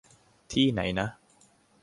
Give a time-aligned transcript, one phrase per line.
[0.51, 1.07] ที่ไหนนะ?